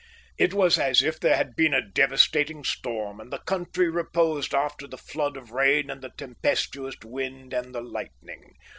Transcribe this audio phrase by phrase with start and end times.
[0.39, 4.87] It was as if there had been a devastating storm, and the country reposed after
[4.87, 8.55] the flood of rain and the tempestuous wind and the lightning.